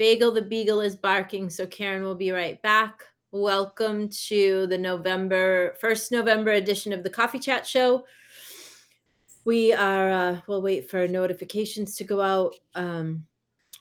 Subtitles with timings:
[0.00, 3.02] Bagel the Beagle is barking, so Karen will be right back.
[3.32, 8.06] Welcome to the November, first November edition of the Coffee Chat Show.
[9.44, 13.26] We are, uh, we'll wait for notifications to go out um,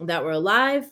[0.01, 0.91] that we're live.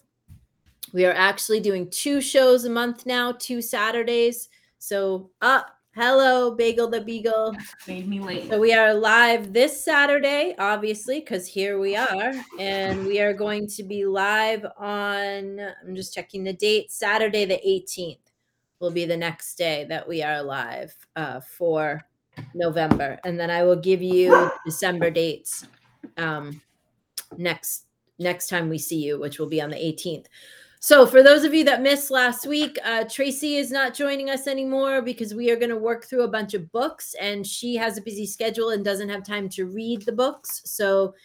[0.94, 4.48] We are actually doing two shows a month now, two Saturdays.
[4.80, 5.77] So, up.
[5.98, 7.58] Hello, Bagel the Beagle.
[7.88, 8.48] Made me late.
[8.52, 12.34] So we are live this Saturday, obviously, because here we are.
[12.60, 17.60] And we are going to be live on, I'm just checking the date, Saturday the
[17.68, 18.20] 18th
[18.80, 22.06] will be the next day that we are live uh, for
[22.54, 23.18] November.
[23.26, 25.66] And then I will give you December dates
[26.18, 26.62] um,
[27.38, 27.86] next
[28.20, 30.28] next time we see you, which will be on the 18th.
[30.80, 34.46] So, for those of you that missed last week, uh, Tracy is not joining us
[34.46, 37.98] anymore because we are going to work through a bunch of books, and she has
[37.98, 40.62] a busy schedule and doesn't have time to read the books.
[40.66, 41.16] So,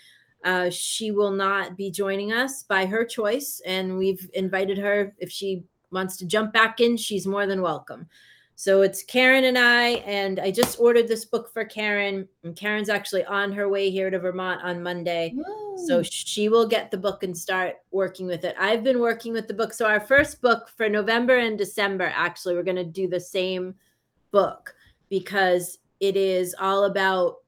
[0.44, 3.60] uh, she will not be joining us by her choice.
[3.64, 8.08] And we've invited her if she wants to jump back in, she's more than welcome.
[8.62, 12.28] So it's Karen and I, and I just ordered this book for Karen.
[12.44, 15.34] And Karen's actually on her way here to Vermont on Monday.
[15.88, 18.54] So she will get the book and start working with it.
[18.60, 19.74] I've been working with the book.
[19.74, 23.74] So our first book for November and December, actually, we're going to do the same
[24.30, 24.72] book
[25.10, 27.38] because it is all about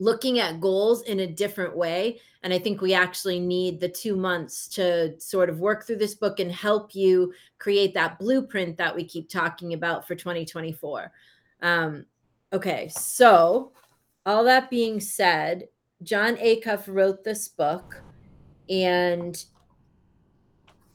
[0.00, 2.20] looking at goals in a different way.
[2.42, 6.14] And I think we actually need the two months to sort of work through this
[6.14, 11.10] book and help you create that blueprint that we keep talking about for 2024.
[11.62, 12.06] Um,
[12.52, 13.72] okay, so
[14.24, 15.68] all that being said,
[16.02, 18.00] Jon Acuff wrote this book,
[18.70, 19.44] and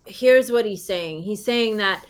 [0.05, 2.05] here's what he's saying he's saying that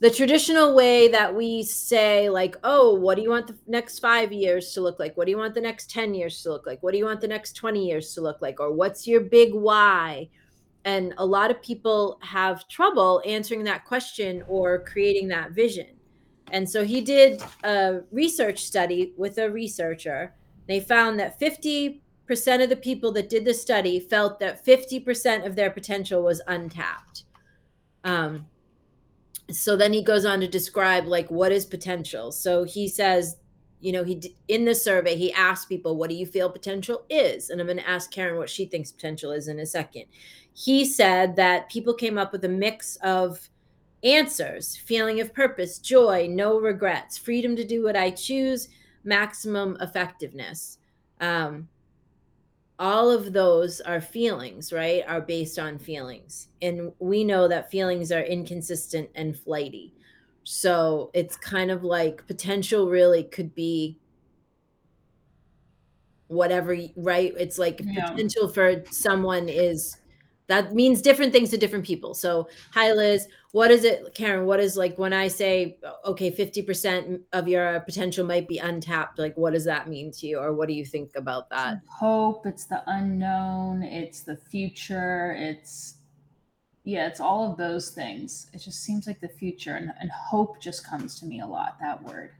[0.00, 4.32] the traditional way that we say like oh what do you want the next five
[4.32, 5.16] years to look like?
[5.16, 6.82] What do you want the next 10 years to look like?
[6.82, 8.60] What do you want the next 20 years to look like?
[8.60, 10.28] Or what's your big why?
[10.84, 15.98] And a lot of people have trouble answering that question or creating that vision.
[16.50, 20.34] And so he did a research study with a researcher.
[20.66, 22.00] They found that 50%
[22.62, 27.24] of the people that did the study felt that 50% of their potential was untapped.
[28.04, 28.46] Um,
[29.50, 32.32] so then he goes on to describe like what is potential.
[32.32, 33.36] So he says
[33.80, 37.50] you know he in the survey he asked people what do you feel potential is?
[37.50, 40.04] And i'm going to ask karen what she thinks potential is in a second.
[40.52, 43.48] He said that people came up with a mix of
[44.02, 48.68] answers feeling of purpose joy no regrets freedom to do what i choose
[49.04, 50.78] maximum effectiveness.
[51.20, 51.68] Um,
[52.78, 55.02] all of those are feelings, right?
[55.06, 56.48] Are based on feelings.
[56.62, 59.94] And we know that feelings are inconsistent and flighty.
[60.44, 63.98] So it's kind of like potential really could be
[66.28, 67.34] whatever, right?
[67.36, 68.10] It's like yeah.
[68.10, 69.97] potential for someone is
[70.48, 72.14] that means different things to different people.
[72.14, 74.46] So, hi Liz, what is it, Karen?
[74.46, 79.18] What is like when I say, okay, 50% of your potential might be untapped?
[79.18, 81.80] Like, what does that mean to you, or what do you think about that?
[81.88, 85.94] Hope, it's the unknown, it's the future, it's
[86.84, 88.46] yeah, it's all of those things.
[88.54, 91.76] It just seems like the future, and, and hope just comes to me a lot.
[91.80, 92.30] That word.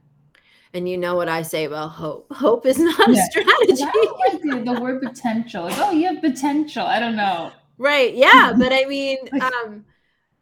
[0.73, 2.31] And you know what I say about hope?
[2.31, 3.21] Hope is not yeah.
[3.21, 3.83] a strategy.
[3.83, 5.63] Like the, the word potential.
[5.65, 6.83] Like, oh, you have potential.
[6.83, 7.51] I don't know.
[7.79, 8.13] Right.
[8.13, 8.53] Yeah.
[8.59, 9.85] but I mean, um,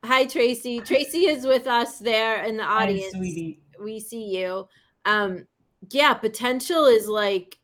[0.04, 0.82] hi, Tracy.
[0.82, 3.14] Tracy is with us there in the audience.
[3.14, 3.60] Hi, sweetie.
[3.82, 4.68] We see you.
[5.06, 5.48] Um,
[5.92, 7.58] yeah, potential is like,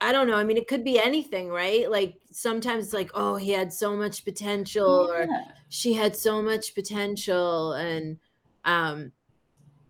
[0.00, 0.36] I don't know.
[0.36, 1.88] I mean, it could be anything, right?
[1.90, 5.22] Like sometimes it's like, oh, he had so much potential, yeah.
[5.22, 5.28] or
[5.68, 7.74] she had so much potential.
[7.74, 8.18] And
[8.64, 9.12] um,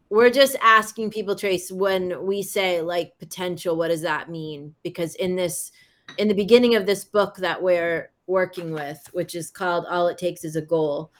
[0.08, 4.74] we're just asking people, Trace, when we say like potential, what does that mean?
[4.82, 5.70] Because in this,
[6.16, 10.18] in the beginning of this book that we're working with, which is called All It
[10.18, 11.10] Takes is a Goal.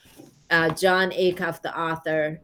[0.51, 2.41] Uh, Jon Acuff, the author,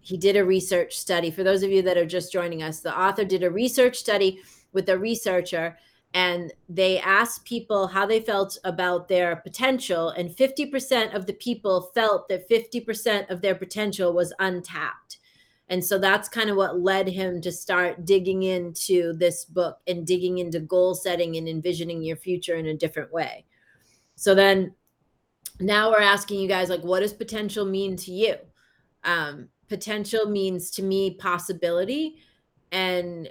[0.00, 1.30] he did a research study.
[1.30, 4.40] For those of you that are just joining us, the author did a research study
[4.72, 5.76] with a researcher
[6.14, 11.90] and they asked people how they felt about their potential and 50% of the people
[11.94, 15.18] felt that 50% of their potential was untapped
[15.68, 20.06] and so that's kind of what led him to start digging into this book and
[20.06, 23.44] digging into goal setting and envisioning your future in a different way
[24.16, 24.74] so then
[25.60, 28.36] now we're asking you guys like what does potential mean to you?
[29.04, 32.16] Um potential means to me possibility
[32.72, 33.30] and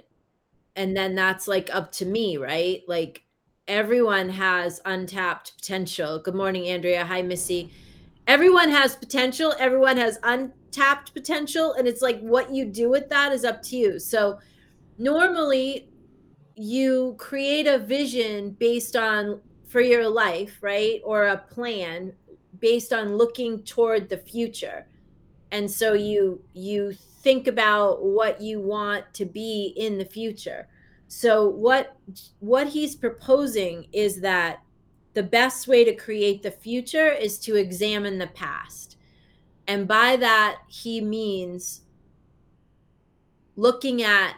[0.76, 2.82] and then that's like up to me, right?
[2.88, 3.22] Like
[3.68, 6.18] everyone has untapped potential.
[6.18, 7.04] Good morning Andrea.
[7.04, 7.72] Hi Missy.
[8.26, 13.32] Everyone has potential, everyone has untapped potential and it's like what you do with that
[13.32, 13.98] is up to you.
[13.98, 14.38] So
[14.98, 15.90] normally
[16.56, 19.40] you create a vision based on
[19.74, 21.00] for your life, right?
[21.02, 22.12] Or a plan
[22.60, 24.86] based on looking toward the future.
[25.50, 30.68] And so you you think about what you want to be in the future.
[31.08, 31.96] So what
[32.38, 34.62] what he's proposing is that
[35.14, 38.96] the best way to create the future is to examine the past.
[39.66, 41.80] And by that he means
[43.56, 44.36] looking at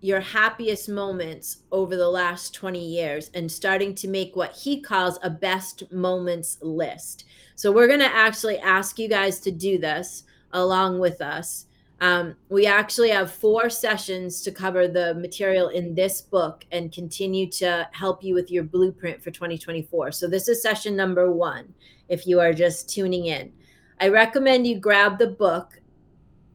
[0.00, 5.18] your happiest moments over the last 20 years and starting to make what he calls
[5.22, 7.24] a best moments list.
[7.56, 11.66] So, we're going to actually ask you guys to do this along with us.
[12.00, 17.50] Um, we actually have four sessions to cover the material in this book and continue
[17.52, 20.12] to help you with your blueprint for 2024.
[20.12, 21.74] So, this is session number one
[22.08, 23.52] if you are just tuning in.
[24.00, 25.80] I recommend you grab the book.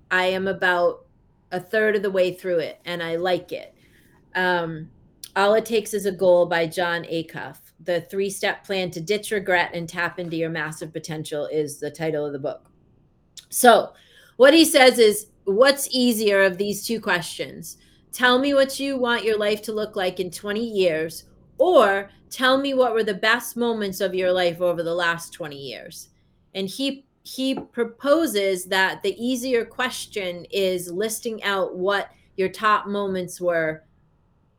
[0.10, 1.03] I am about
[1.54, 3.74] a third of the way through it and I like it.
[4.36, 4.90] Um,
[5.36, 7.58] All It Takes is a Goal by Jon Acuff.
[7.80, 11.92] The three step plan to ditch regret and tap into your massive potential is the
[11.92, 12.70] title of the book.
[13.50, 13.94] So,
[14.38, 17.78] what he says is, What's easier of these two questions?
[18.14, 21.26] Tell me what you want your life to look like in 20 years,
[21.58, 25.58] or tell me what were the best moments of your life over the last 20
[25.58, 26.10] years.
[26.56, 33.40] And he he proposes that the easier question is listing out what your top moments
[33.40, 33.84] were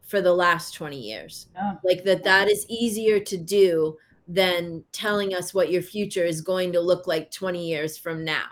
[0.07, 1.49] for the last 20 years.
[1.55, 1.75] Yeah.
[1.85, 3.97] like that that is easier to do
[4.27, 8.47] than telling us what your future is going to look like 20 years from now.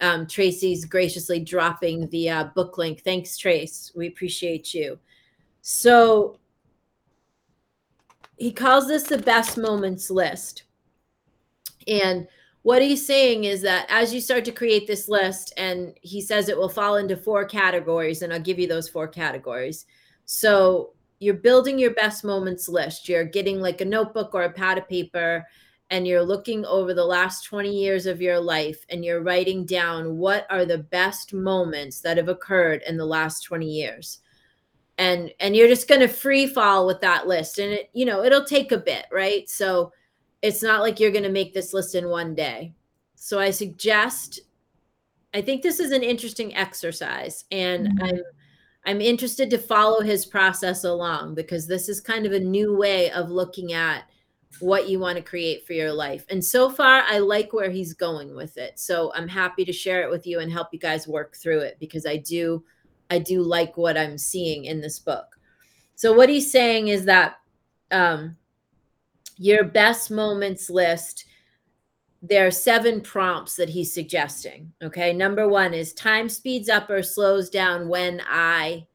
[0.00, 3.02] Um, tracy's graciously dropping the uh, book link.
[3.02, 3.92] Thanks trace.
[3.94, 4.98] We appreciate you.
[5.60, 6.38] So
[8.36, 10.64] he calls this the best moments list.
[11.86, 12.26] And
[12.62, 16.48] what he's saying is that as you start to create this list, and he says
[16.48, 19.84] it will fall into four categories, and I'll give you those four categories.
[20.26, 23.08] So you're building your best moments list.
[23.08, 25.44] You're getting like a notebook or a pad of paper,
[25.90, 30.16] and you're looking over the last 20 years of your life, and you're writing down
[30.16, 34.20] what are the best moments that have occurred in the last 20 years.
[34.98, 38.22] And and you're just going to free fall with that list, and it you know
[38.22, 39.48] it'll take a bit, right?
[39.50, 39.90] So
[40.42, 42.74] it's not like you're going to make this list in one day.
[43.14, 44.40] So I suggest
[45.34, 48.04] I think this is an interesting exercise and mm-hmm.
[48.04, 48.22] I'm
[48.84, 53.12] I'm interested to follow his process along because this is kind of a new way
[53.12, 54.04] of looking at
[54.58, 56.26] what you want to create for your life.
[56.28, 58.78] And so far I like where he's going with it.
[58.78, 61.76] So I'm happy to share it with you and help you guys work through it
[61.78, 62.64] because I do
[63.08, 65.38] I do like what I'm seeing in this book.
[65.94, 67.36] So what he's saying is that
[67.92, 68.36] um
[69.42, 71.24] your best moments list
[72.24, 75.12] there are seven prompts that he's suggesting okay?
[75.12, 78.86] Number one is time speeds up or slows down when i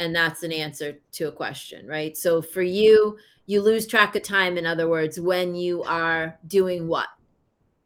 [0.00, 2.16] and that's an answer to a question right?
[2.16, 3.16] So for you
[3.46, 7.08] you lose track of time in other words when you are doing what?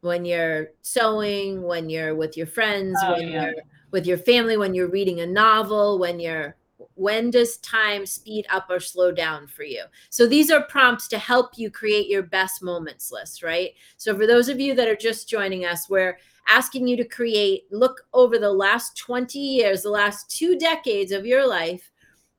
[0.01, 3.43] When you're sewing when you're with your friends oh, when yeah.
[3.43, 3.53] you're
[3.91, 6.55] with your family when you're reading a novel when you're
[6.95, 9.83] when does time speed up or slow down for you?
[10.09, 13.71] So these are prompts to help you create your best moments list, right?
[13.97, 16.17] So for those of you that are just joining us, we're
[16.47, 21.25] asking you to create, look over the last 20 years, the last two decades of
[21.25, 21.91] your life,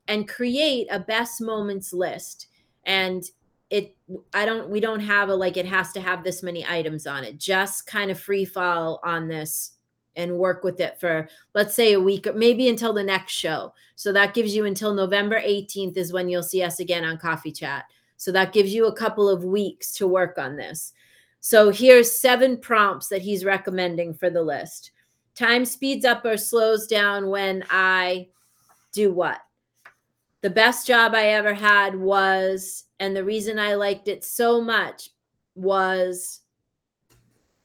[0.08, 2.48] and create a best moments list.
[2.84, 3.24] And
[3.70, 3.96] it
[4.34, 7.22] i don't we don't have a like it has to have this many items on
[7.22, 9.76] it just kind of free fall on this
[10.16, 13.72] and work with it for let's say a week or maybe until the next show.
[13.96, 17.52] So that gives you until november 18th is when you'll see us again on coffee
[17.52, 17.84] chat.
[18.16, 20.92] So that gives you a couple of weeks to work on this.
[21.40, 24.92] So here's seven prompts that he's recommending for the list.
[25.34, 28.28] Time speeds up or slows down when i
[28.92, 29.40] do what?
[30.42, 35.10] The best job i ever had was and the reason i liked it so much
[35.54, 36.40] was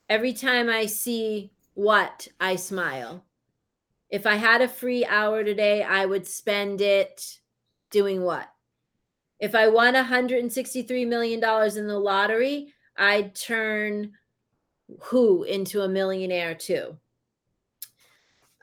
[0.09, 3.23] every time i see what I smile.
[4.09, 7.39] If I had a free hour today, I would spend it
[7.91, 8.49] doing what?
[9.39, 11.39] If I won $163 million
[11.77, 14.13] in the lottery, I'd turn
[15.01, 16.97] who into a millionaire too.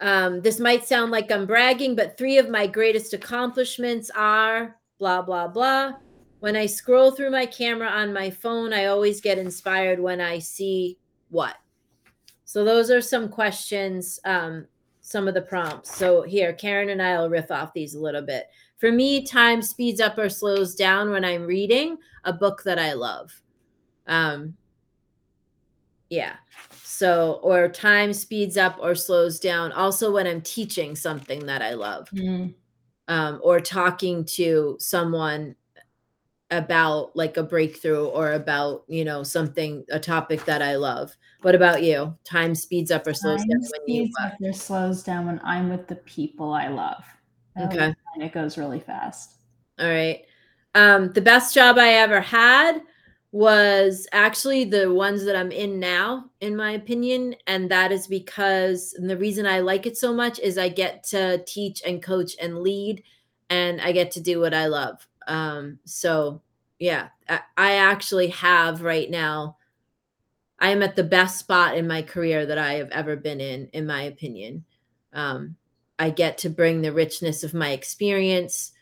[0.00, 5.22] Um, this might sound like I'm bragging, but three of my greatest accomplishments are blah,
[5.22, 5.92] blah, blah.
[6.40, 10.40] When I scroll through my camera on my phone, I always get inspired when I
[10.40, 11.56] see what?
[12.52, 14.66] So those are some questions, um,
[15.00, 15.96] some of the prompts.
[15.96, 18.48] So here, Karen and I will riff off these a little bit.
[18.76, 22.92] For me, time speeds up or slows down when I'm reading a book that I
[22.92, 23.32] love.
[24.06, 24.54] Um,
[26.10, 26.34] yeah.
[26.82, 31.72] So, or time speeds up or slows down also when I'm teaching something that I
[31.72, 32.52] love, mm.
[33.08, 35.56] um, or talking to someone
[36.52, 41.16] about like a breakthrough or about, you know, something, a topic that I love.
[41.40, 42.16] What about you?
[42.24, 45.40] Time speeds up or slows Time down when you speeds up or slows down when
[45.42, 47.02] I'm with the people I love.
[47.60, 47.94] Okay.
[48.14, 49.38] And it goes really fast.
[49.80, 50.24] All right.
[50.74, 52.82] Um, the best job I ever had
[53.32, 57.34] was actually the ones that I'm in now, in my opinion.
[57.46, 61.42] And that is because the reason I like it so much is I get to
[61.46, 63.02] teach and coach and lead,
[63.48, 65.06] and I get to do what I love.
[65.26, 66.42] Um, so
[66.78, 69.56] yeah, I, I actually have right now,
[70.58, 73.68] I am at the best spot in my career that I have ever been in,
[73.72, 74.64] in my opinion.
[75.12, 75.56] Um,
[75.98, 78.72] I get to bring the richness of my experience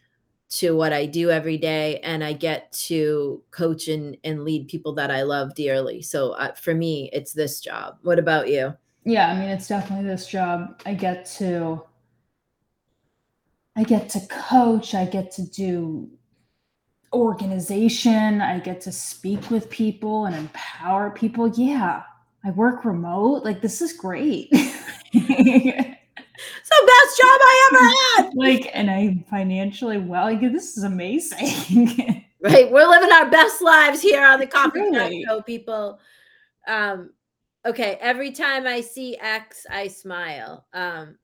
[0.50, 4.94] to what I do every day, and I get to coach and, and lead people
[4.94, 6.02] that I love dearly.
[6.02, 7.99] So uh, for me, it's this job.
[8.02, 8.75] What about you?
[9.04, 10.82] Yeah, I mean it's definitely this job.
[10.85, 11.82] I get to
[13.76, 16.11] I get to coach, I get to do
[17.12, 21.49] organization, I get to speak with people and empower people.
[21.49, 22.02] Yeah.
[22.45, 23.45] I work remote.
[23.45, 24.49] Like this is great.
[26.43, 28.35] It's the best job I ever had.
[28.35, 30.25] like and I'm financially well.
[30.25, 32.17] Like this is amazing.
[32.43, 35.25] Right, we're living our best lives here on the Coffee Truly.
[35.29, 36.00] Show, people.
[36.67, 37.11] Um,
[37.67, 40.64] okay, every time I see X, I smile.
[40.73, 41.19] Um,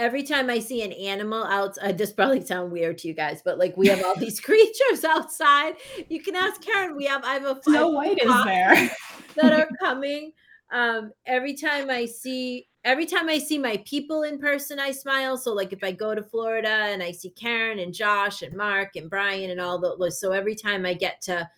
[0.00, 3.58] every time I see an animal outside, this probably sound weird to you guys, but
[3.58, 5.74] like we have all these creatures outside.
[6.08, 6.96] You can ask Karen.
[6.96, 8.90] We have I have a Snow White is there.
[9.36, 10.32] that are coming.
[10.72, 15.36] Um, every time I see every time I see my people in person, I smile.
[15.36, 18.96] So like if I go to Florida and I see Karen and Josh and Mark
[18.96, 21.48] and Brian and all those, so every time I get to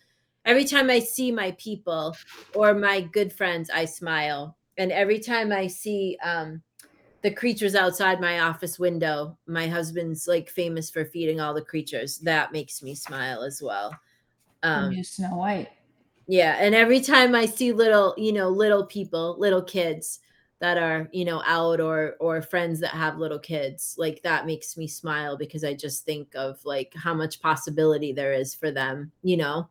[0.45, 2.13] every time I see my people
[2.53, 4.57] or my good friends, I smile.
[4.77, 6.61] And every time I see um
[7.23, 12.17] the creatures outside my office window, my husband's like famous for feeding all the creatures.
[12.19, 13.97] That makes me smile as well.
[14.61, 15.69] Um Snow White.
[16.27, 20.19] yeah, and every time I see little, you know, little people, little kids
[20.59, 24.75] that are, you know, out or or friends that have little kids, like that makes
[24.77, 29.11] me smile because I just think of like how much possibility there is for them,
[29.23, 29.69] you know.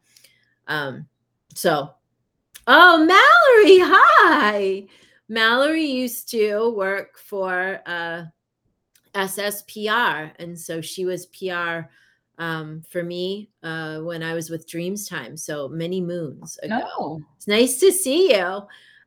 [0.68, 1.06] Um
[1.54, 1.90] so
[2.66, 4.87] oh, Mallory, hi.
[5.29, 8.25] Mallory used to work for uh
[9.14, 11.88] SSPR and so she was PR
[12.38, 15.37] um, for me uh, when I was with Dreams Time.
[15.37, 16.79] So many moons ago.
[16.79, 17.21] No.
[17.37, 18.62] It's nice to see you.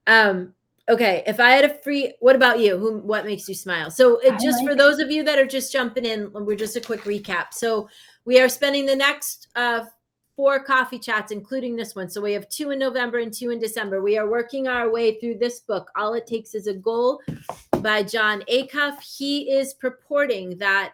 [0.08, 0.54] Um,
[0.88, 2.78] okay, if I had a free, what about you?
[2.78, 3.00] Who?
[3.00, 3.90] What makes you smile?
[3.90, 6.76] So, it, just for like- those of you that are just jumping in, we're just
[6.76, 7.48] a quick recap.
[7.52, 7.90] So,
[8.26, 9.86] we are spending the next uh,
[10.36, 12.10] four coffee chats, including this one.
[12.10, 14.02] So, we have two in November and two in December.
[14.02, 15.90] We are working our way through this book.
[15.96, 17.22] All it takes is a goal
[17.82, 19.02] by Jon Acuff.
[19.02, 20.94] He is purporting that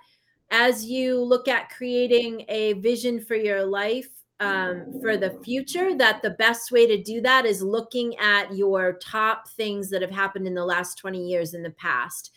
[0.51, 4.10] as you look at creating a vision for your life
[4.41, 8.93] um, for the future, that the best way to do that is looking at your
[8.93, 12.31] top things that have happened in the last 20 years in the past.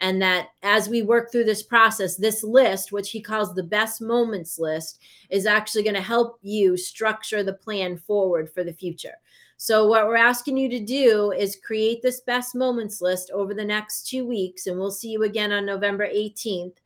[0.00, 4.00] And that as we work through this process, this list, which he calls the best
[4.00, 9.14] moments list, is actually going to help you structure the plan forward for the future.
[9.62, 13.62] So, what we're asking you to do is create this best moments list over the
[13.62, 16.76] next two weeks, and we'll see you again on November 18th.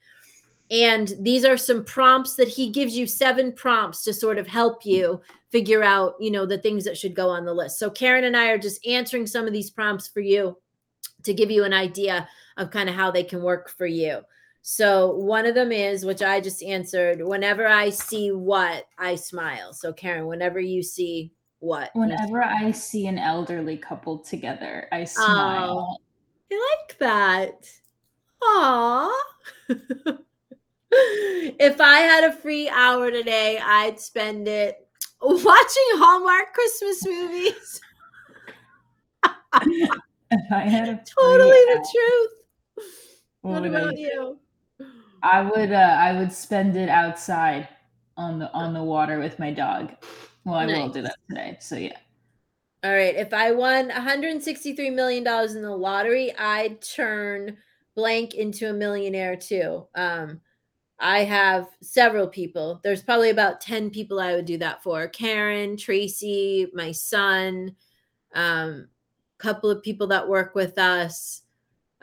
[0.72, 4.84] And these are some prompts that he gives you seven prompts to sort of help
[4.84, 5.20] you
[5.52, 7.78] figure out, you know, the things that should go on the list.
[7.78, 10.58] So, Karen and I are just answering some of these prompts for you
[11.22, 14.20] to give you an idea of kind of how they can work for you.
[14.62, 19.74] So, one of them is, which I just answered, whenever I see what, I smile.
[19.74, 25.04] So, Karen, whenever you see what, Whenever I see an elderly couple together, I oh,
[25.04, 26.00] smile.
[26.50, 27.68] I like that.
[28.42, 29.22] Aw.
[30.90, 34.86] if I had a free hour today, I'd spend it
[35.20, 37.80] watching Hallmark Christmas movies.
[40.30, 42.43] If I had a totally the truth.
[43.44, 44.38] What I about you?
[45.22, 47.68] I would uh, I would spend it outside
[48.16, 49.92] on the on the water with my dog.
[50.46, 51.58] Well, I will do that today.
[51.60, 51.98] So yeah.
[52.82, 53.14] All right.
[53.14, 57.58] If I won $163 million in the lottery, I'd turn
[57.94, 59.86] blank into a millionaire too.
[59.94, 60.40] Um,
[60.98, 62.80] I have several people.
[62.82, 65.08] There's probably about 10 people I would do that for.
[65.08, 67.74] Karen, Tracy, my son,
[68.34, 68.88] um,
[69.38, 71.42] couple of people that work with us,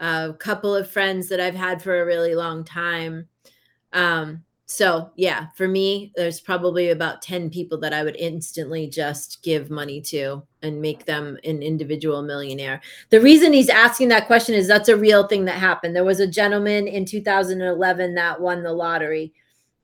[0.01, 3.27] a couple of friends that I've had for a really long time.
[3.93, 9.43] Um, so yeah, for me, there's probably about 10 people that I would instantly just
[9.43, 12.81] give money to and make them an individual millionaire.
[13.09, 15.95] The reason he's asking that question is that's a real thing that happened.
[15.95, 19.33] There was a gentleman in 2011 that won the lottery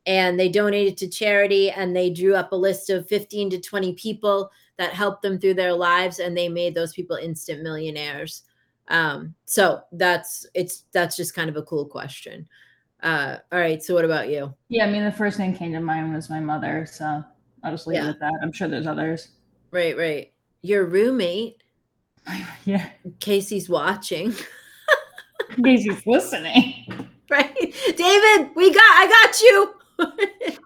[0.08, 3.94] and they donated to charity and they drew up a list of 15 to 20
[3.94, 8.44] people that helped them through their lives and they made those people instant millionaires
[8.90, 12.48] um, so that's it's that's just kind of a cool question.
[13.04, 14.54] Uh, all right so what about you?
[14.70, 17.24] Yeah, I mean, the first thing came to mind was my mother, so
[17.64, 18.06] I'll just leave Yeah.
[18.08, 18.34] it at that.
[18.42, 19.30] I'm sure there's others.
[19.72, 20.32] right right.
[20.62, 21.62] Your roommate?
[22.66, 24.34] Yeah, in case he's watching.
[25.64, 27.08] Casey's listening.
[27.30, 27.56] right.
[27.56, 30.58] David we got i got you.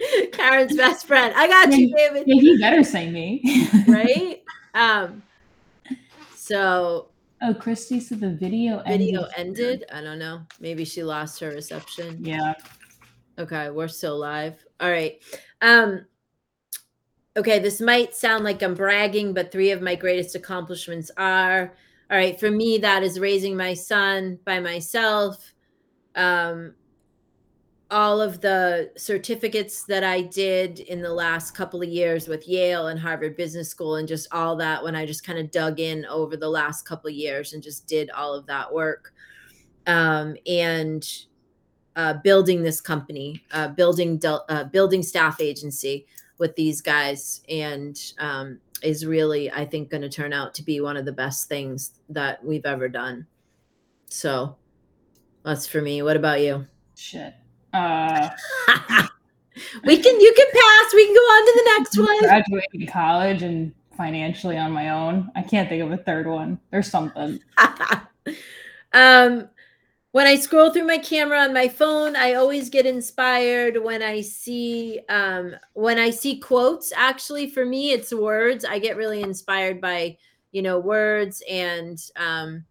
[0.32, 1.34] Karen's best friend.
[1.36, 2.24] I got you david.
[2.26, 3.42] Yeah, he better say me.
[3.86, 4.42] right?
[4.74, 5.22] Um
[6.36, 7.08] so
[7.40, 9.36] Oh, Christy said the video video ended.
[9.36, 9.84] ended?
[9.92, 10.42] i don't know.
[10.60, 12.24] Maybe she lost her reception.
[12.24, 12.54] Yeah.
[13.38, 14.64] okay we're still live.
[14.80, 15.22] All right.
[15.62, 16.06] Um
[17.36, 21.72] okay this might sound like i'm bragging but three of my greatest accomplishments are
[22.10, 25.52] all right for me that is raising my son by myself.
[26.16, 26.74] Um
[27.90, 32.88] all of the certificates that I did in the last couple of years with Yale
[32.88, 36.04] and Harvard Business School, and just all that when I just kind of dug in
[36.06, 39.14] over the last couple of years and just did all of that work.
[39.86, 41.06] Um, and
[41.96, 47.98] uh, building this company, uh, building del- uh, building staff agency with these guys, and
[48.18, 51.48] um, is really, I think, going to turn out to be one of the best
[51.48, 53.26] things that we've ever done.
[54.10, 54.56] So
[55.42, 56.02] that's for me.
[56.02, 56.66] What about you?
[56.94, 57.34] Shit.
[57.72, 58.28] Uh,
[59.84, 63.42] we can you can pass we can go on to the next one graduating college
[63.42, 65.30] and financially on my own.
[65.34, 66.60] I can't think of a third one.
[66.70, 67.40] There's something.
[68.94, 69.48] um
[70.12, 74.20] when i scroll through my camera on my phone i always get inspired when i
[74.20, 79.80] see um when i see quotes actually for me it's words i get really inspired
[79.80, 80.16] by
[80.52, 82.64] you know words and um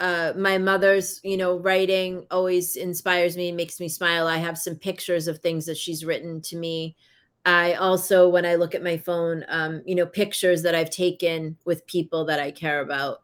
[0.00, 4.26] uh, my mother's, you know, writing always inspires me, makes me smile.
[4.26, 6.96] I have some pictures of things that she's written to me.
[7.46, 11.56] I also, when I look at my phone, um, you know, pictures that I've taken
[11.64, 13.18] with people that I care about.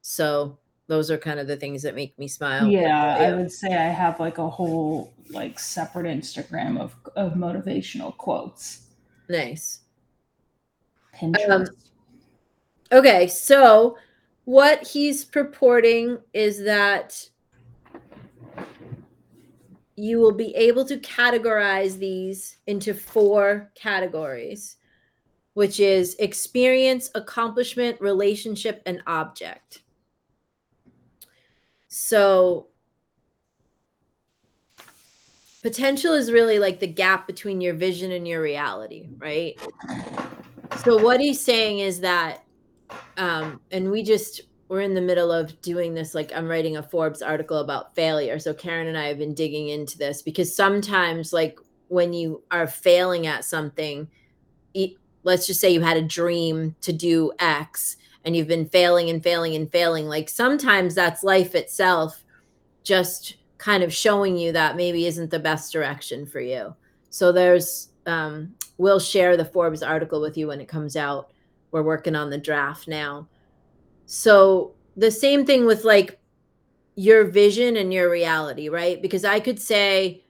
[0.00, 2.66] So those are kind of the things that make me smile.
[2.66, 7.32] What Yeah, I would say I have like a whole like separate Instagram of of
[7.32, 8.82] motivational quotes.
[9.28, 9.80] nice.
[11.16, 11.68] Pinterest.
[12.92, 13.96] Okay, so
[14.44, 17.28] what he's purporting is that
[19.96, 24.76] you will be able to categorize these into four categories,
[25.54, 29.82] which is experience, accomplishment, relationship, and object.
[31.88, 32.66] So
[35.62, 39.58] potential is really like the gap between your vision and your reality, right?
[40.84, 42.43] So what he's saying is that
[43.16, 46.82] um and we just we're in the middle of doing this like i'm writing a
[46.82, 48.38] forbes article about failure.
[48.38, 52.66] So karen and i have been digging into this because sometimes like when you are
[52.66, 54.08] failing at something
[54.72, 59.10] e- let's just say you had a dream to do x and you've been failing
[59.10, 62.24] and failing and failing like sometimes that's life itself
[62.84, 66.74] just kind of showing you that maybe isn't the best direction for you.
[67.10, 71.32] So there's um we'll share the forbes article with you when it comes out
[71.74, 73.26] we're working on the draft now.
[74.06, 76.20] So the same thing with like
[76.94, 79.02] your vision and your reality, right?
[79.02, 80.22] Because I could say,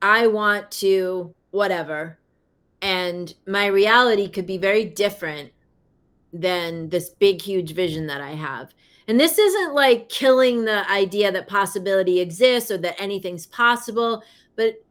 [0.00, 2.18] I want to whatever,
[2.80, 5.52] and my reality could be very different
[6.32, 8.72] than this big, huge vision that I have.
[9.06, 14.22] And this isn't like killing the idea that possibility exists or that anything's possible,
[14.56, 14.82] but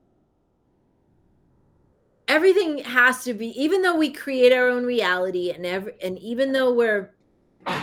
[2.28, 6.52] everything has to be even though we create our own reality and every and even
[6.52, 7.13] though we're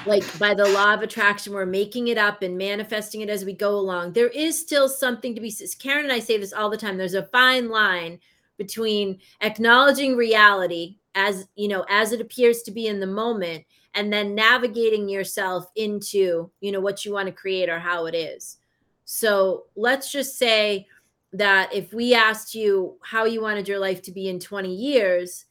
[0.07, 3.53] like by the law of attraction we're making it up and manifesting it as we
[3.53, 6.77] go along there is still something to be karen and i say this all the
[6.77, 8.19] time there's a fine line
[8.57, 14.13] between acknowledging reality as you know as it appears to be in the moment and
[14.13, 18.59] then navigating yourself into you know what you want to create or how it is.
[19.05, 20.87] So let's just say
[21.35, 25.47] that if we asked you how you wanted your life to be in 20 years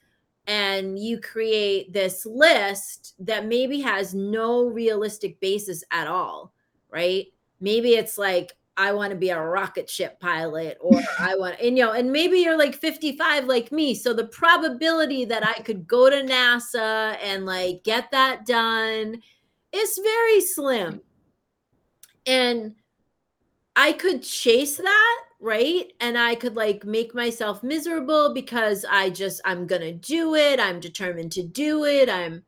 [0.47, 6.53] and you create this list that maybe has no realistic basis at all,
[6.89, 7.27] right?
[7.59, 11.77] Maybe it's like, I want to be a rocket ship pilot, or I want, and
[11.77, 13.93] you know, and maybe you're like 55 like me.
[13.93, 19.21] So the probability that I could go to NASA and like get that done
[19.73, 21.01] is very slim.
[22.25, 22.75] And
[23.75, 25.91] I could chase that, right?
[25.99, 30.59] And I could like make myself miserable because I just, I'm going to do it.
[30.59, 32.09] I'm determined to do it.
[32.09, 32.43] I'm,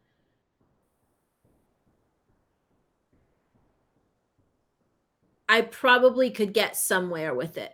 [5.48, 7.74] I probably could get somewhere with it.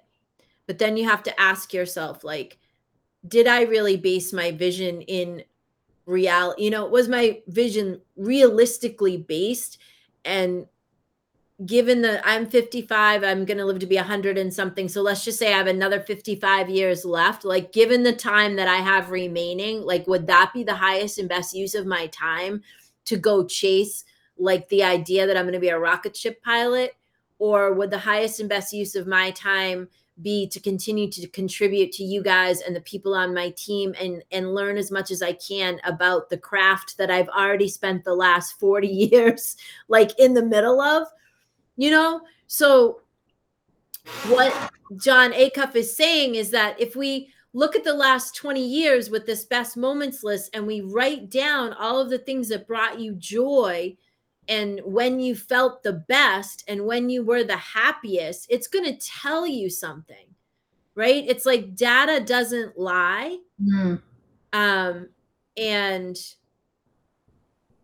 [0.67, 2.59] but then you have to ask yourself like
[3.27, 5.43] did I really base my vision in
[6.05, 6.65] reality?
[6.65, 9.79] You know, was my vision realistically based
[10.25, 10.67] and
[11.65, 14.88] given that I'm 55, I'm going to live to be 100 and something.
[14.88, 17.45] So let's just say I have another 55 years left.
[17.45, 21.30] Like, given the time that I have remaining, like, would that be the highest and
[21.30, 22.63] best use of my time
[23.06, 24.04] to go chase,
[24.38, 26.95] like, the idea that I'm going to be a rocket ship pilot?
[27.38, 29.88] Or would the highest and best use of my time
[30.21, 34.24] be to continue to contribute to you guys and the people on my team and
[34.32, 38.13] and learn as much as I can about the craft that I've already spent the
[38.13, 39.56] last 40 years
[39.88, 41.08] like in the middle of
[41.81, 43.01] you know so
[44.27, 49.09] what Jon Acuff is saying is that if we look at the last 20 years
[49.09, 52.99] with this best moments list and we write down all of the things that brought
[52.99, 53.95] you joy
[54.47, 59.07] and when you felt the best and when you were the happiest, it's going to
[59.07, 60.27] tell you something,
[60.95, 61.23] right?
[61.27, 63.37] It's like data doesn't lie.
[63.61, 64.01] Mm.
[64.53, 65.09] Um,
[65.55, 66.17] and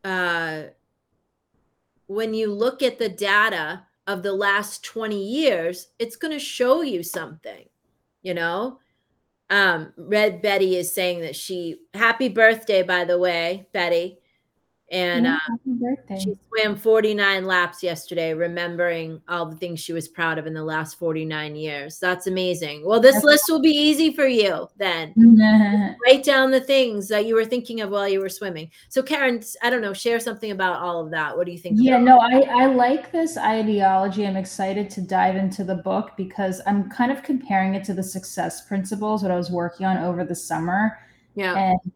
[0.03, 0.63] uh,
[2.07, 6.81] when you look at the data of the last 20 years, it's going to show
[6.81, 7.65] you something,
[8.23, 8.79] you know?
[9.49, 14.19] Um, Red Betty is saying that she, happy birthday, by the way, Betty
[14.89, 15.37] and yeah,
[16.09, 20.53] uh, she swam 49 laps yesterday remembering all the things she was proud of in
[20.53, 21.99] the last 49 years.
[21.99, 22.85] That's amazing.
[22.85, 25.13] Well this list will be easy for you then.
[26.05, 28.71] Write down the things that you were thinking of while you were swimming.
[28.87, 31.35] So karen i don't know share something about all of that.
[31.35, 34.25] What do you think yeah no I, I like this ideology.
[34.25, 38.03] I'm excited to dive into the book because i'm kind of comparing it to the
[38.03, 40.99] success principles that i was working on over the summer.
[41.35, 41.55] Yeah.
[41.55, 41.91] And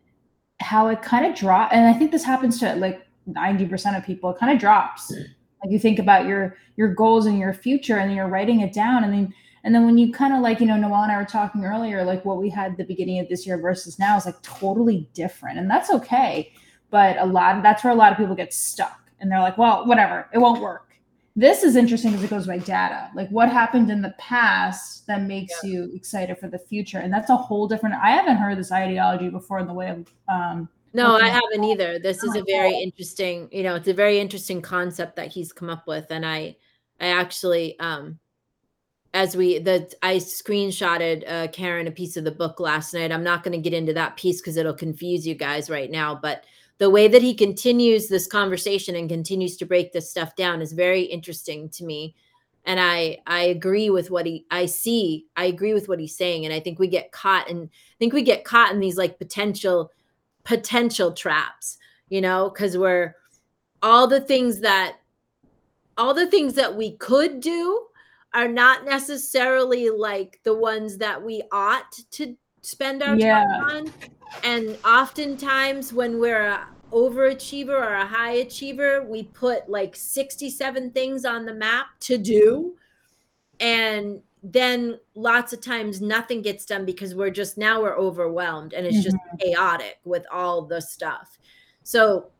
[0.62, 4.32] how it kind of drop and i think this happens to like 90% of people
[4.32, 8.14] it kind of drops like you think about your your goals and your future and
[8.14, 10.78] you're writing it down and then and then when you kind of like you know
[10.78, 13.58] noel and i were talking earlier like what we had the beginning of this year
[13.58, 16.52] versus now is like totally different and that's okay.
[16.90, 19.86] But a lot that's where a lot of people get stuck and they're like well
[19.86, 20.91] whatever it won't work
[21.36, 23.10] this is interesting because it goes by data.
[23.16, 25.72] Like what happened in the past that makes yeah.
[25.72, 27.00] you excited for the future?
[27.00, 30.08] And that's a whole different i haven't heard this ideology before in the way of
[30.28, 32.00] um no i haven't either.
[32.00, 35.70] This is a very interesting you know it's a very interesting concept that he's come
[35.70, 36.56] up with and i
[37.00, 38.20] i actually um
[39.14, 43.12] as we the i screenshotted uh karen a piece of the book last night.
[43.12, 46.14] I'm not going to get into that piece because it'll confuse you guys right now
[46.14, 46.44] but
[46.82, 50.74] the way that he continues this conversation and continues to break this stuff down is
[50.74, 52.16] very interesting to me.
[52.66, 56.46] And i i agree with what he i see i agree with what he's saying.
[56.46, 59.20] And i think we get caught and i think we get caught in these like
[59.20, 59.92] potential
[60.44, 61.78] potential traps
[62.10, 63.16] you know because we're
[63.82, 64.98] all the things that
[65.98, 67.86] all the things that we could do
[68.34, 73.44] are not necessarily like the ones that we ought to spend our yeah.
[73.46, 73.94] time on
[74.44, 81.26] and oftentimes when we're a overachiever or a high achiever, we put like 67 things
[81.26, 82.76] on the map to do.
[83.60, 88.86] And then lots of times nothing gets done because we're just now we're overwhelmed and
[88.86, 89.04] it's mm-hmm.
[89.04, 91.38] just chaotic with all the stuff.
[91.84, 92.32] So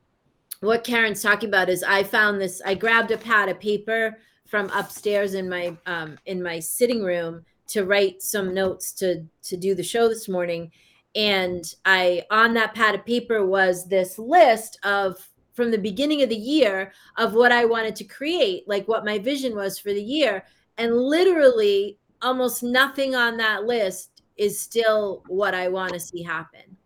[0.62, 4.70] what Karen's talking about is I found this, I grabbed a pad of paper from
[4.72, 9.74] upstairs in my um in my sitting room to write some notes to to do
[9.74, 10.70] the show this morning
[11.16, 16.30] and i on that pad of paper was this list of from the beginning of
[16.30, 20.02] the year of what i wanted to create like what my vision was for the
[20.02, 20.44] year.
[20.78, 26.78] And literally almost nothing on that list is still what i want to see happen.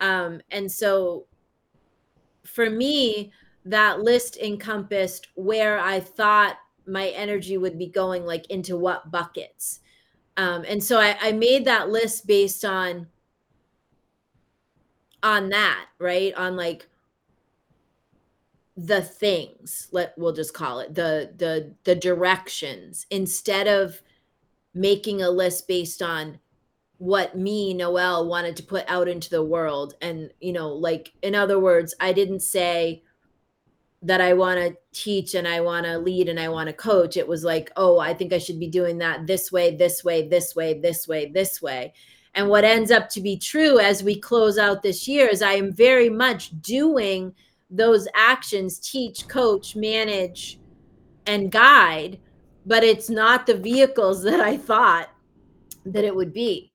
[0.00, 1.26] Um, and so
[2.44, 3.32] for me
[3.64, 6.56] that list encompassed where i thought
[6.86, 9.78] my energy would be going like into what buckets
[10.36, 13.06] um, and so I, I made that list based on
[15.22, 16.34] on that right?
[16.34, 16.88] On like
[18.76, 24.00] the things let we'll just call it the the the directions instead of
[24.74, 26.38] making a list based on
[26.96, 29.94] what me noel wanted to put out into the world.
[30.00, 33.02] And you know like in other words i didn't say
[34.02, 37.16] that I want to teach and I want to lead and I want to coach.
[37.16, 40.28] It was like, oh, I think I should be doing that this way, this way,
[40.28, 41.92] this way, this way, this way.
[42.34, 45.52] And what ends up to be true as we close out this year is I
[45.52, 47.32] am very much doing
[47.70, 50.58] those actions teach, coach, manage,
[51.26, 52.18] and guide,
[52.66, 55.10] but it's not the vehicles that I thought
[55.86, 56.71] that it would be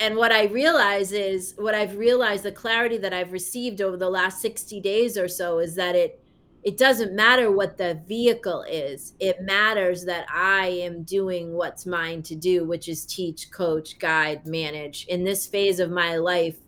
[0.00, 4.08] and what I realize is what I've realized the clarity that I've received over the
[4.08, 6.16] last 60 days or so is that it
[6.62, 9.14] it doesn't matter what the vehicle is.
[9.18, 14.44] It matters that I am doing what's mine to do, which is teach, coach, guide,
[14.44, 15.06] manage.
[15.06, 16.58] In this phase of my life,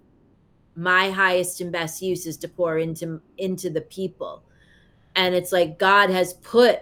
[0.74, 4.44] my highest and best use is to pour into into the people.
[5.14, 6.80] And it's like God has put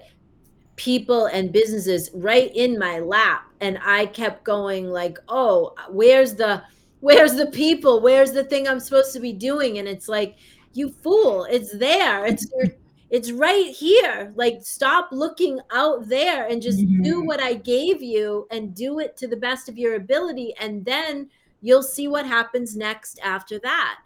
[0.77, 6.63] people and businesses right in my lap and I kept going like, "Oh, where's the
[7.01, 8.01] where's the people?
[8.01, 10.37] Where's the thing I'm supposed to be doing?" And it's like,
[10.73, 12.27] "You fool, it's there.
[12.27, 12.67] It's your
[13.11, 14.33] it's right here.
[14.37, 17.03] Like, stop looking out there and just mm-hmm.
[17.03, 20.55] do what I gave you and do it to the best of your ability.
[20.61, 21.29] And then
[21.61, 23.99] you'll see what happens next after that.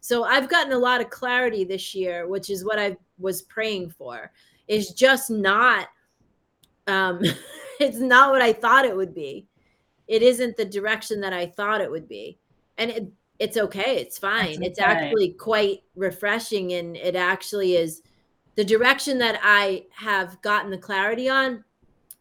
[0.00, 3.90] So I've gotten a lot of clarity this year, which is what I was praying
[3.90, 4.30] for,
[4.68, 5.88] is just not,
[6.86, 7.22] um,
[7.80, 9.46] it's not what I thought it would be.
[10.06, 12.38] It isn't the direction that I thought it would be.
[12.78, 13.96] And it, it's okay.
[13.96, 14.56] It's fine.
[14.56, 14.66] Okay.
[14.66, 16.72] It's actually quite refreshing.
[16.74, 18.02] And it actually is
[18.56, 21.64] the direction that I have gotten the clarity on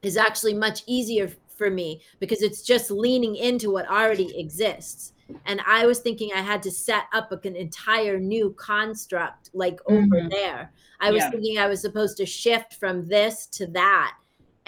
[0.02, 5.14] is actually much easier for me because it's just leaning into what already exists.
[5.46, 10.02] And I was thinking I had to set up an entire new construct like over
[10.02, 10.30] mm-hmm.
[10.30, 10.72] there.
[11.00, 11.32] I was yeah.
[11.32, 14.16] thinking I was supposed to shift from this to that.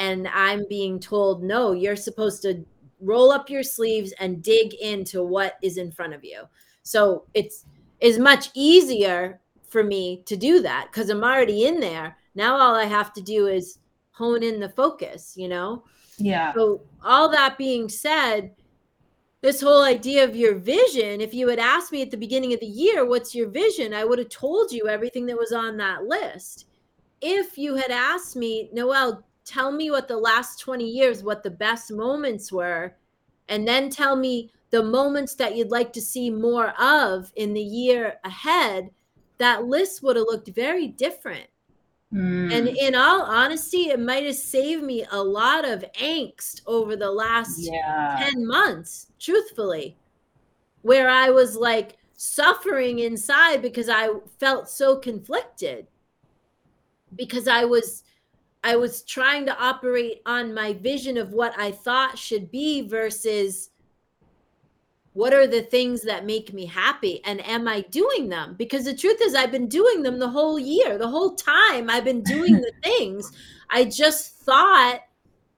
[0.01, 2.65] And I'm being told, no, you're supposed to
[2.99, 6.41] roll up your sleeves and dig into what is in front of you.
[6.81, 7.65] So it's
[7.99, 12.17] is much easier for me to do that because I'm already in there.
[12.33, 13.77] Now all I have to do is
[14.09, 15.83] hone in the focus, you know?
[16.17, 16.51] Yeah.
[16.55, 18.55] So all that being said,
[19.41, 22.59] this whole idea of your vision, if you had asked me at the beginning of
[22.59, 23.93] the year, what's your vision?
[23.93, 26.65] I would have told you everything that was on that list.
[27.21, 31.51] If you had asked me, Noelle, tell me what the last 20 years, what the
[31.51, 32.95] best moments were,
[33.49, 37.61] and then tell me the moments that you'd like to see more of in the
[37.61, 38.89] year ahead,
[39.37, 41.47] that list would have looked very different.
[42.13, 42.51] Mm.
[42.53, 47.11] And in all honesty, it might have saved me a lot of angst over the
[47.11, 48.29] last yeah.
[48.31, 49.97] 10 months, truthfully,
[50.81, 55.87] where I was like suffering inside because I felt so conflicted
[57.15, 58.03] because I was
[58.63, 63.71] I was trying to operate on my vision of what I thought should be versus
[65.13, 68.55] what are the things that make me happy and am i doing them?
[68.57, 72.05] Because the truth is i've been doing them the whole year the whole time i've
[72.05, 73.31] been doing the things.
[73.69, 75.01] I just thought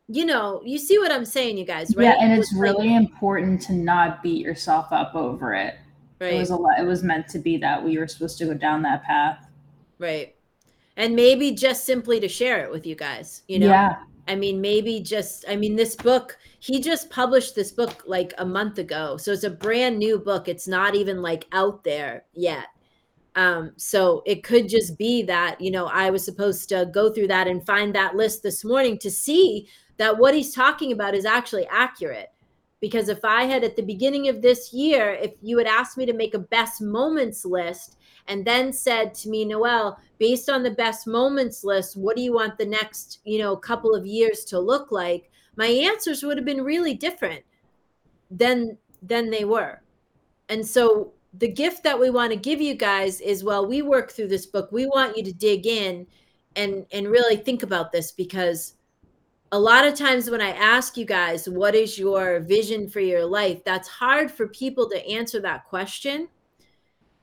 [0.07, 2.05] you know you see what i'm saying you guys right?
[2.05, 5.75] Yeah and it's really like, important to not beat yourself up over it.
[6.19, 8.45] Right it was a lot it was meant to be that we were supposed to
[8.45, 9.47] go down that path.
[9.99, 10.32] Right
[10.97, 13.95] and maybe just simply to share it with you guys you know yeah
[14.27, 18.45] I mean, maybe just, I mean, this book, he just published this book like a
[18.45, 19.17] month ago.
[19.17, 20.47] So it's a brand new book.
[20.47, 22.67] It's not even like out there yet.
[23.35, 27.27] Um, so it could just be that, you know, I was supposed to go through
[27.27, 31.25] that and find that list this morning to see that what he's talking about is
[31.25, 32.29] actually accurate.
[32.79, 36.05] Because if I had at the beginning of this year, if you had asked me
[36.05, 40.71] to make a best moments list, and then said to me, Noel, based on the
[40.71, 44.59] best moments list, what do you want the next, you know, couple of years to
[44.59, 45.29] look like?
[45.55, 47.43] My answers would have been really different
[48.31, 49.81] than than they were.
[50.49, 54.11] And so the gift that we want to give you guys is while we work
[54.11, 56.07] through this book, we want you to dig in
[56.55, 58.75] and and really think about this because
[59.51, 63.25] a lot of times when I ask you guys, what is your vision for your
[63.25, 63.63] life?
[63.63, 66.27] That's hard for people to answer that question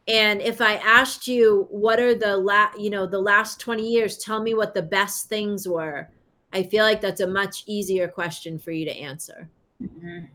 [0.09, 4.19] and if I asked you what are the la- you know the last 20 years,
[4.19, 6.09] tell me what the best things were.
[6.53, 9.49] I feel like that's a much easier question for you to answer.
[9.81, 10.27] Mm-hmm.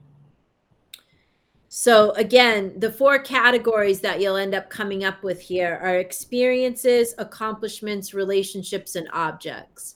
[1.67, 7.13] So again, the four categories that you'll end up coming up with here are experiences,
[7.17, 9.95] accomplishments, relationships, and objects.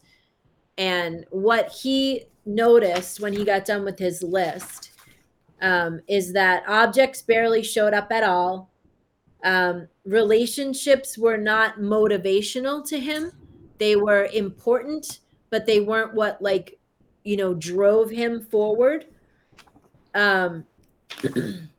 [0.77, 4.91] And what he noticed when he got done with his list
[5.61, 8.69] um, is that objects barely showed up at all
[9.43, 13.31] um, relationships were not motivational to him.
[13.77, 16.79] They were important but they weren't what like
[17.23, 19.05] you know drove him forward.
[20.13, 20.65] Um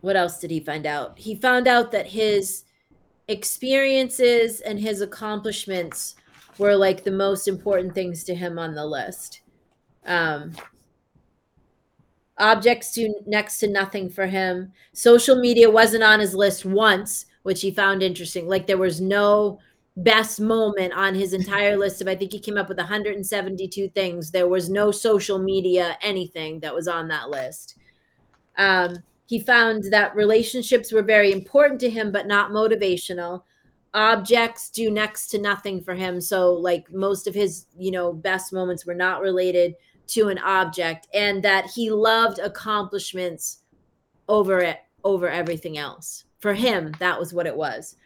[0.00, 1.18] what else did he find out?
[1.18, 2.64] He found out that his
[3.28, 6.16] experiences and his accomplishments
[6.58, 9.40] were like the most important things to him on the list.
[10.06, 10.52] Um
[12.38, 14.72] Objects do next to nothing for him.
[14.92, 18.48] Social media wasn't on his list once, which he found interesting.
[18.48, 19.60] Like there was no
[19.96, 24.30] best moment on his entire list of I think he came up with 172 things.
[24.30, 27.76] There was no social media anything that was on that list.
[28.58, 33.42] Um, he found that relationships were very important to him, but not motivational.
[33.94, 36.20] objects do next to nothing for him.
[36.20, 39.76] So, like most of his, you know, best moments were not related
[40.08, 43.60] to an object, and that he loved accomplishments
[44.28, 46.24] over it over everything else.
[46.38, 47.96] For him, that was what it was.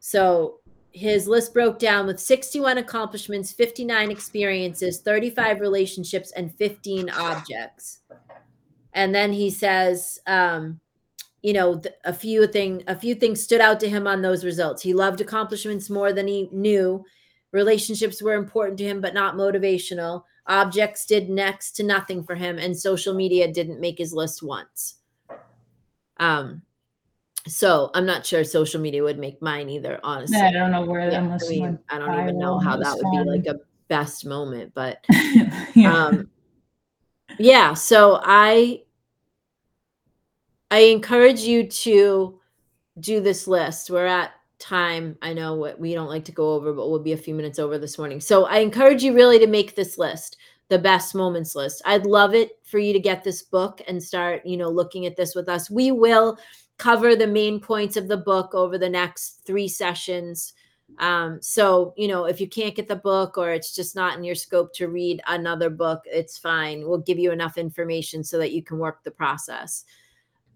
[0.00, 0.60] So
[0.92, 8.00] his list broke down with 61 accomplishments, 59 experiences, 35 relationships, and 15 objects.
[8.92, 10.80] And then he says, um,
[11.42, 14.82] you know, a few thing, a few things stood out to him on those results.
[14.82, 17.04] He loved accomplishments more than he knew.
[17.52, 20.24] Relationships were important to him, but not motivational.
[20.46, 24.96] Objects did next to nothing for him, and social media didn't make his list once.
[26.18, 26.62] Um,
[27.46, 30.38] so I'm not sure social media would make mine either, honestly.
[30.38, 33.10] I don't know where Yeah, unless I mean, I don't even know how that would
[33.10, 35.04] be like a best moment, but
[35.74, 35.92] yeah.
[35.92, 36.30] um
[37.38, 38.82] yeah, so I
[40.70, 42.40] I encourage you to
[42.98, 43.90] do this list.
[43.90, 45.18] We're at time.
[45.20, 47.58] I know what we don't like to go over, but we'll be a few minutes
[47.58, 48.20] over this morning.
[48.20, 50.36] So I encourage you really to make this list,
[50.68, 51.82] the best moments list.
[51.84, 55.16] I'd love it for you to get this book and start, you know, looking at
[55.16, 55.68] this with us.
[55.68, 56.38] We will
[56.78, 60.54] cover the main points of the book over the next three sessions.
[60.98, 64.24] Um, so, you know, if you can't get the book or it's just not in
[64.24, 66.86] your scope to read another book, it's fine.
[66.86, 69.84] We'll give you enough information so that you can work the process.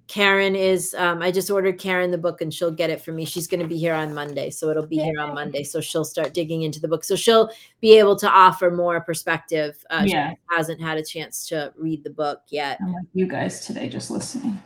[0.08, 3.24] Karen is, um, I just ordered Karen the book and she'll get it for me.
[3.24, 4.50] She's going to be here on Monday.
[4.50, 5.64] So it'll be here on Monday.
[5.64, 7.02] So she'll start digging into the book.
[7.02, 9.84] So she'll be able to offer more perspective.
[9.90, 10.30] Uh, Yeah.
[10.30, 13.88] She hasn't had a chance to read the book yet I'm like you guys today
[13.88, 14.62] just listening.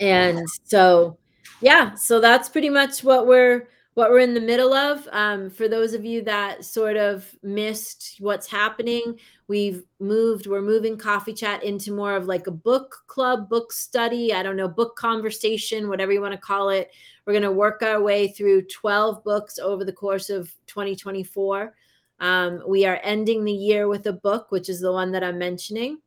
[0.00, 1.16] and so
[1.60, 5.68] yeah so that's pretty much what we're what we're in the middle of um, for
[5.68, 11.62] those of you that sort of missed what's happening we've moved we're moving coffee chat
[11.62, 16.12] into more of like a book club book study i don't know book conversation whatever
[16.12, 16.90] you want to call it.
[17.26, 21.74] We're going to work our way through 12 books over the course of 2024
[22.20, 25.38] um, we are ending the year with a book which is the one that i'm
[25.38, 25.98] mentioning.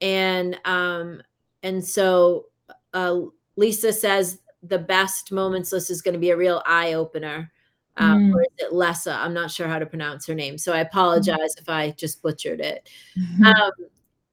[0.00, 1.22] And um,
[1.62, 2.46] and so
[2.94, 3.20] uh,
[3.56, 7.50] Lisa says the best moments list is going to be a real eye opener.
[7.96, 8.34] Um, Mm.
[8.34, 9.16] Or is it Lessa?
[9.16, 12.60] I'm not sure how to pronounce her name, so I apologize if I just butchered
[12.60, 12.88] it.
[13.18, 13.44] Mhm.
[13.46, 13.72] Um,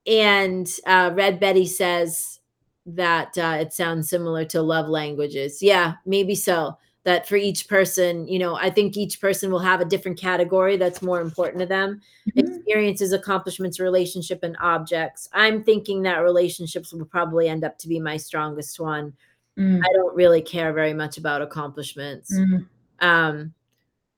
[0.06, 2.40] and uh, Red Betty says
[2.86, 5.64] that uh, it sounds similar to love languages.
[5.64, 6.78] Yeah, maybe so.
[7.06, 10.76] That for each person, you know, I think each person will have a different category
[10.76, 12.40] that's more important to them Mhm.
[12.40, 15.30] experiences, accomplishments, relationship, and objects.
[15.32, 19.14] I'm thinking that relationships will probably end up to be my strongest one.
[19.58, 22.36] Mm, I don't really care very much about accomplishments.
[22.38, 22.68] mm.
[23.00, 23.54] Um,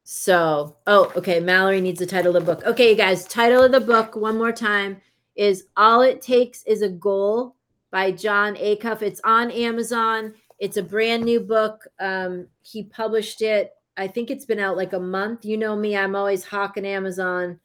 [0.04, 1.40] so, oh, okay.
[1.40, 2.66] Mallory needs the title of the book.
[2.66, 5.02] Okay, you guys, title of the book one more time
[5.36, 7.56] is All It Takes is a Goal
[7.92, 9.02] by Jon Acuff.
[9.02, 10.34] It's on Amazon.
[10.60, 11.86] It's a brand new book.
[12.00, 13.74] Um, he published it.
[13.98, 15.44] I think it's been out like a month.
[15.44, 17.60] You know me, I'm always hawking Amazon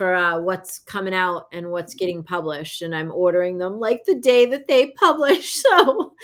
[0.00, 4.14] for uh, what's coming out and what's getting published, and I'm ordering them like the
[4.14, 5.52] day that they publish.
[5.56, 6.14] So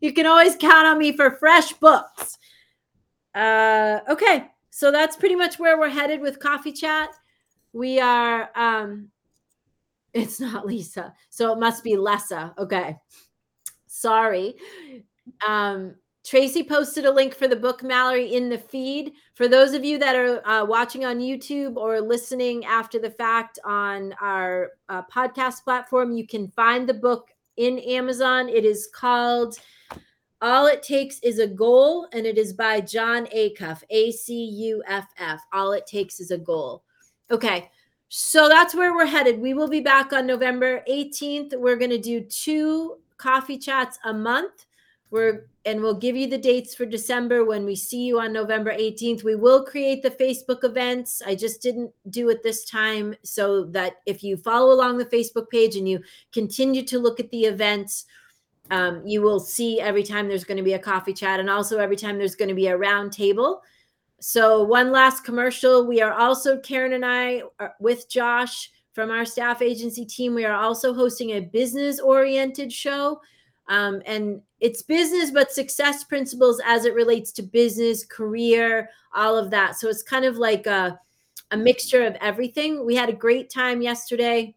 [0.00, 2.36] you can always count on me for fresh books.
[3.32, 7.10] Uh, okay, so that's pretty much where we're headed with Coffee Chat.
[7.72, 9.10] We are, um,
[10.12, 12.52] it's not Lisa, so it must be Lessa.
[12.58, 12.96] Okay,
[13.86, 14.56] sorry.
[15.46, 19.12] Um, Tracy posted a link for the book Mallory in the feed.
[19.34, 23.58] For those of you that are uh, watching on YouTube or listening after the fact
[23.64, 28.48] on our uh, podcast platform, you can find the book in Amazon.
[28.50, 29.58] It is called
[30.42, 34.82] All It Takes is a Goal, and it is by Jon Acuff, A C U
[34.86, 35.40] F F.
[35.52, 36.82] All It Takes is a Goal.
[37.30, 37.70] Okay,
[38.08, 39.40] so that's where we're headed.
[39.40, 41.58] We will be back on November 18th.
[41.58, 44.66] We're going to do two coffee chats a month.
[45.10, 48.72] We're and we'll give you the dates for December when we see you on November
[48.72, 49.24] 18th.
[49.24, 51.20] We will create the Facebook events.
[51.26, 55.50] I just didn't do it this time so that if you follow along the Facebook
[55.50, 56.00] page and you
[56.32, 58.06] continue to look at the events,
[58.70, 61.78] um, you will see every time there's going to be a coffee chat and also
[61.78, 63.60] every time there's going to be a round table.
[64.20, 65.86] So, one last commercial.
[65.86, 70.44] We are also, Karen and I, are with Josh from our staff agency team, we
[70.44, 73.20] are also hosting a business oriented show.
[73.70, 79.50] Um, and it's business, but success principles as it relates to business, career, all of
[79.52, 79.76] that.
[79.76, 81.00] So, it's kind of like a,
[81.52, 82.84] a mixture of everything.
[82.84, 84.54] We had a great time yesterday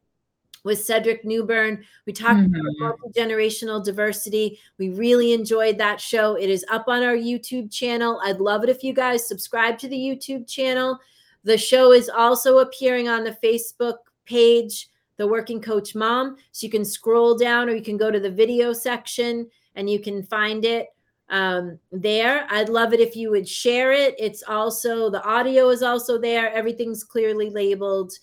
[0.64, 1.84] with Cedric Newburn.
[2.06, 2.56] We talked Mhm.
[2.80, 4.60] about multi generational diversity.
[4.78, 6.36] We really enjoyed that show.
[6.36, 8.20] It is up on our YouTube channel.
[8.24, 10.98] I'd love it if you guys subscribe to the YouTube channel.
[11.44, 14.88] The show is also appearing on the Facebook page,
[15.18, 16.38] The Working Coach Mom.
[16.52, 20.00] So you can scroll down or you can go to the video section and you
[20.00, 20.88] can find it.
[21.30, 22.46] um, there.
[22.50, 24.16] I'd love it if you would share it.
[24.20, 26.52] It's also the audio is also there.
[26.54, 28.14] Everything's clearly labeled,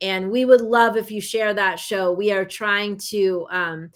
[0.00, 2.12] and we would love if you share that show.
[2.12, 3.90] We are trying to um,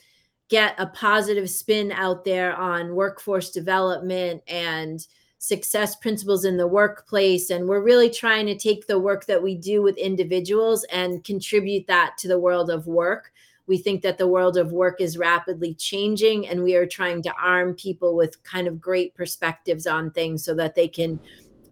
[0.49, 5.07] get a positive spin out there on workforce development and
[5.45, 7.51] success principles in the workplace.
[7.51, 11.87] And we're really trying to take the work that we do with individuals and contribute
[11.87, 13.31] that to the world of work.
[13.67, 17.35] We think that the world of work is rapidly changing, and we are trying to
[17.35, 21.21] arm people with kind of great perspectives on things so that they can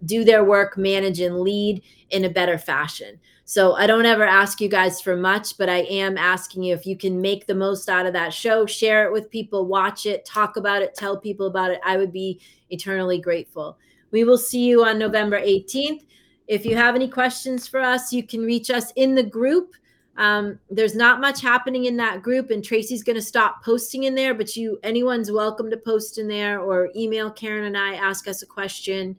[0.05, 3.19] do their work, manage, and lead in a better fashion.
[3.53, 6.87] So I don't ever ask you guys for much, but I am asking you if
[6.87, 10.25] you can make the most out of that show, share it with people, watch it,
[10.25, 11.79] talk about it, tell people about it.
[11.85, 12.41] I would be
[12.71, 13.77] eternally grateful.
[14.11, 16.07] We will see you on November 18th.
[16.49, 19.75] If you have any questions for us, you can reach us in the group.
[20.17, 24.15] Um, there's not much happening in that group, and Tracy's going to stop posting in
[24.15, 24.33] there.
[24.33, 28.41] But you, anyone's welcome to post in there or email Karen and I, ask us
[28.41, 29.15] a question.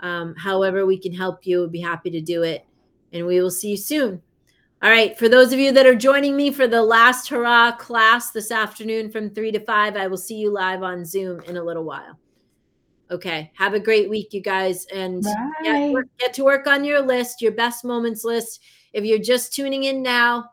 [0.00, 2.66] Um, however, we can help you, we'd be happy to do it.
[3.12, 4.22] And we will see you soon.
[4.82, 5.18] All right.
[5.18, 9.10] For those of you that are joining me for the last hurrah class this afternoon
[9.10, 12.18] from three to five, I will see you live on Zoom in a little while.
[13.10, 13.50] Okay.
[13.56, 14.86] Have a great week, you guys.
[14.86, 15.22] And
[15.62, 18.62] get, work, get to work on your list, your best moments list.
[18.92, 20.52] If you're just tuning in now,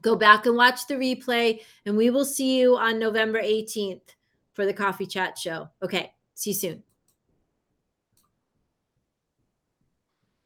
[0.00, 1.60] go back and watch the replay.
[1.86, 4.02] And we will see you on November 18th
[4.52, 5.68] for the Coffee Chat Show.
[5.82, 6.12] Okay.
[6.34, 6.82] See you soon.